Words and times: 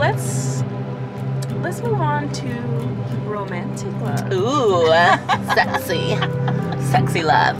let's 0.00 0.62
let's 1.60 1.80
move 1.82 2.00
on 2.00 2.32
to 2.32 2.48
romantic 3.28 3.92
love. 4.00 4.32
Ooh, 4.32 4.86
uh, 4.90 5.54
sexy, 5.54 6.16
sexy 6.90 7.22
love. 7.22 7.58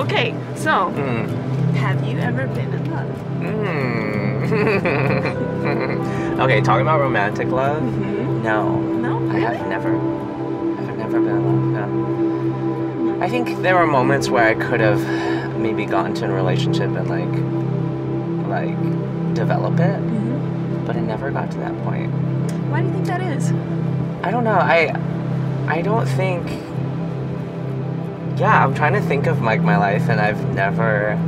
okay, 0.00 0.34
so 0.56 0.90
mm. 0.90 1.30
have 1.74 2.04
you 2.04 2.18
ever 2.18 2.48
been 2.48 2.74
in 2.74 2.90
love? 2.90 3.08
Mm. 3.38 4.42
okay, 6.40 6.60
talking 6.60 6.82
about 6.82 6.98
romantic 6.98 7.46
love. 7.46 7.80
Mm-hmm. 7.80 8.42
No, 8.42 8.76
no, 8.76 9.30
I 9.30 9.38
have 9.38 9.68
never, 9.68 9.94
I've 9.94 10.98
never 10.98 11.20
been 11.20 11.36
in 11.36 11.74
love. 11.74 11.90
No. 11.92 13.22
I 13.24 13.28
think 13.28 13.62
there 13.62 13.76
were 13.76 13.86
moments 13.86 14.28
where 14.28 14.48
I 14.48 14.54
could 14.54 14.80
have 14.80 15.00
maybe 15.60 15.86
gotten 15.86 16.12
to 16.14 16.24
a 16.24 16.32
relationship 16.32 16.90
and 16.90 17.08
like 17.08 17.62
like, 18.52 18.76
develop 19.34 19.74
it, 19.80 19.98
Mhm. 20.00 20.86
but 20.86 20.94
it 20.96 21.02
never 21.02 21.30
got 21.30 21.50
to 21.52 21.58
that 21.58 21.74
point. 21.84 22.10
Why 22.70 22.80
do 22.80 22.86
you 22.88 22.92
think 22.92 23.06
that 23.06 23.20
is? 23.22 23.52
I 24.22 24.30
don't 24.30 24.44
know. 24.44 24.60
I 24.76 24.94
I 25.68 25.80
don't 25.82 26.06
think 26.20 26.42
Yeah, 28.36 28.64
I'm 28.64 28.74
trying 28.74 28.94
to 28.94 29.00
think 29.00 29.26
of 29.26 29.42
like 29.42 29.60
my 29.62 29.76
life 29.76 30.08
and 30.08 30.20
I've 30.20 30.42
never 30.54 31.18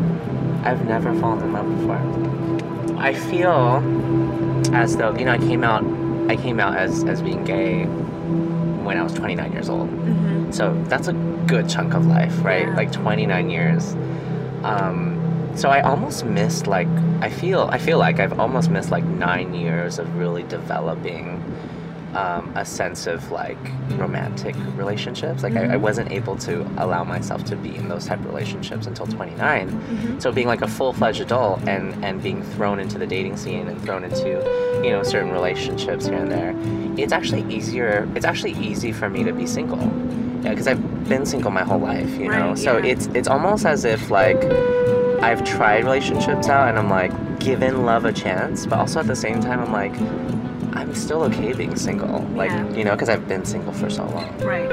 I've 0.64 0.84
never 0.86 1.12
fallen 1.20 1.42
in 1.42 1.52
love 1.52 1.68
before. 1.78 2.00
I 2.98 3.12
feel 3.12 3.82
as 4.74 4.96
though, 4.96 5.14
you 5.18 5.24
know, 5.26 5.32
I 5.32 5.38
came 5.38 5.62
out 5.64 5.84
I 6.28 6.36
came 6.36 6.58
out 6.60 6.76
as 6.76 7.04
as 7.04 7.20
being 7.22 7.44
gay 7.44 7.84
when 8.86 8.96
I 8.98 9.02
was 9.02 9.12
29 9.14 9.52
years 9.52 9.68
old. 9.68 9.88
Mm-hmm. 9.90 10.50
So 10.50 10.74
that's 10.88 11.08
a 11.08 11.12
good 11.46 11.68
chunk 11.68 11.94
of 11.94 12.06
life, 12.06 12.34
right? 12.44 12.66
Yeah. 12.66 12.74
Like 12.76 12.90
29 12.92 13.50
years. 13.50 13.94
Um, 14.62 15.20
so 15.56 15.68
I 15.70 15.80
almost 15.82 16.24
missed 16.24 16.66
like 16.66 16.88
I 17.20 17.30
feel 17.30 17.68
I 17.72 17.78
feel 17.78 17.98
like 17.98 18.20
I've 18.20 18.38
almost 18.38 18.70
missed 18.70 18.90
like 18.90 19.04
nine 19.04 19.54
years 19.54 19.98
of 19.98 20.16
really 20.16 20.42
developing 20.44 21.42
um, 22.14 22.52
a 22.54 22.64
sense 22.64 23.08
of 23.08 23.32
like 23.32 23.58
romantic 23.98 24.54
relationships. 24.76 25.42
Like 25.42 25.56
I, 25.56 25.64
I 25.64 25.76
Mhm. 25.76 25.80
wasn't 25.80 26.12
able 26.12 26.36
to 26.38 26.62
allow 26.78 27.02
myself 27.02 27.42
to 27.46 27.56
be 27.56 27.74
in 27.74 27.88
those 27.88 28.06
type 28.06 28.20
of 28.20 28.26
relationships 28.26 28.86
until 28.86 29.06
29. 29.06 29.68
Mm-hmm. 29.68 30.18
So 30.20 30.30
being 30.30 30.46
like 30.46 30.62
a 30.62 30.68
full 30.68 30.92
fledged 30.92 31.20
adult 31.20 31.66
and 31.66 32.04
and 32.04 32.22
being 32.22 32.42
thrown 32.54 32.78
into 32.78 32.98
the 32.98 33.06
dating 33.06 33.36
scene 33.36 33.66
and 33.66 33.82
thrown 33.82 34.04
into 34.04 34.28
you 34.84 34.90
know 34.90 35.02
certain 35.02 35.32
relationships 35.32 36.06
here 36.06 36.18
and 36.18 36.30
there, 36.30 36.54
it's 36.96 37.12
actually 37.12 37.42
easier. 37.52 38.08
It's 38.14 38.24
actually 38.24 38.52
easy 38.52 38.92
for 38.92 39.08
me 39.10 39.24
to 39.24 39.32
be 39.32 39.46
single. 39.46 39.78
Yeah, 40.44 40.50
because 40.50 40.68
I've 40.68 41.08
been 41.08 41.26
single 41.26 41.50
my 41.50 41.64
whole 41.64 41.80
life, 41.80 42.10
you 42.16 42.28
know. 42.28 42.50
Right, 42.50 42.58
so 42.58 42.76
it's 42.76 43.06
it's 43.14 43.26
almost 43.28 43.66
as 43.66 43.84
if 43.84 44.10
like 44.10 44.40
I've 45.24 45.42
tried 45.42 45.84
relationships 45.84 46.50
out 46.50 46.68
and 46.68 46.78
I'm 46.78 46.90
like 46.90 47.40
given 47.40 47.86
love 47.86 48.04
a 48.04 48.12
chance, 48.12 48.66
but 48.66 48.78
also 48.78 49.00
at 49.00 49.06
the 49.06 49.16
same 49.16 49.40
time 49.40 49.58
I'm 49.58 49.72
like 49.72 49.98
I'm 50.76 50.94
still 50.94 51.22
okay 51.24 51.54
being 51.54 51.76
single. 51.76 52.20
Like 52.34 52.50
Yeah. 52.50 52.70
you 52.74 52.84
know, 52.84 52.92
because 52.92 53.08
I've 53.08 53.26
been 53.26 53.44
single 53.46 53.72
for 53.72 53.88
so 53.88 54.04
long. 54.04 54.36
Right. 54.40 54.70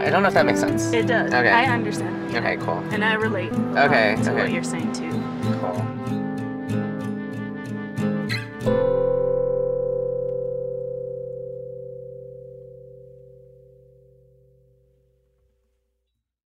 I 0.00 0.10
don't 0.10 0.22
know 0.22 0.28
if 0.28 0.34
that 0.34 0.46
makes 0.46 0.58
sense. 0.58 0.92
It 0.92 1.06
does. 1.06 1.32
Okay. 1.32 1.48
I 1.48 1.66
understand. 1.66 2.34
Okay, 2.34 2.56
cool. 2.56 2.78
And 2.90 3.04
I 3.04 3.14
relate. 3.14 3.52
Okay, 3.52 4.14
um, 4.14 4.22
to 4.22 4.32
okay. 4.32 4.42
what 4.42 4.50
you're 4.50 4.64
saying 4.64 4.92
too. 4.92 5.12
Cool. 5.60 5.99